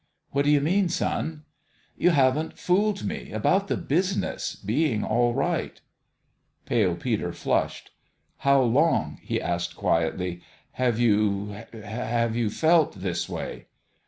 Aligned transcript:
What 0.31 0.45
do 0.45 0.49
you 0.49 0.61
mean, 0.61 0.89
son?"" 0.89 1.43
You 1.95 2.09
haven't 2.09 2.57
fooled 2.57 3.03
me 3.03 3.31
about 3.31 3.67
the 3.67 3.77
business 3.77 4.55
being 4.55 5.03
all 5.03 5.35
right." 5.35 5.79
Pale 6.65 6.95
Peter 6.95 7.31
flushed." 7.31 7.91
How 8.37 8.63
long," 8.63 9.19
he 9.21 9.39
asked, 9.39 9.75
quietly," 9.75 10.41
have 10.83 10.97
you 10.97 11.55
have 11.71 12.35
you 12.35 12.49
felt 12.49 12.93
this 13.01 13.29
way?" 13.29 13.67